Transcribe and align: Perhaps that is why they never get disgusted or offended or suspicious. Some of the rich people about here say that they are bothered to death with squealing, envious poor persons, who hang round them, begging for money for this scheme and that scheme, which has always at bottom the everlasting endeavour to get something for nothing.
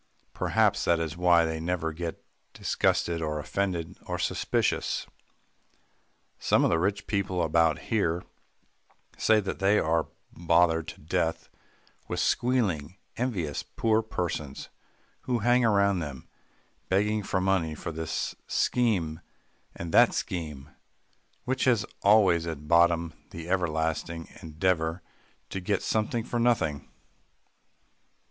Perhaps 0.33 0.85
that 0.85 0.99
is 0.99 1.15
why 1.15 1.45
they 1.45 1.59
never 1.59 1.93
get 1.93 2.25
disgusted 2.53 3.21
or 3.21 3.37
offended 3.37 3.99
or 4.07 4.17
suspicious. 4.17 5.05
Some 6.39 6.63
of 6.63 6.71
the 6.71 6.79
rich 6.79 7.05
people 7.05 7.43
about 7.43 7.77
here 7.93 8.23
say 9.15 9.39
that 9.39 9.59
they 9.59 9.77
are 9.77 10.07
bothered 10.33 10.87
to 10.87 11.01
death 11.01 11.49
with 12.07 12.19
squealing, 12.19 12.97
envious 13.15 13.61
poor 13.61 14.01
persons, 14.01 14.69
who 15.25 15.37
hang 15.45 15.61
round 15.61 16.01
them, 16.01 16.27
begging 16.89 17.21
for 17.21 17.39
money 17.39 17.75
for 17.75 17.91
this 17.91 18.33
scheme 18.47 19.19
and 19.75 19.91
that 19.91 20.13
scheme, 20.15 20.69
which 21.43 21.65
has 21.65 21.85
always 22.01 22.47
at 22.47 22.67
bottom 22.67 23.13
the 23.29 23.47
everlasting 23.47 24.29
endeavour 24.41 25.03
to 25.51 25.59
get 25.59 25.83
something 25.83 26.23
for 26.23 26.39
nothing. 26.39 26.89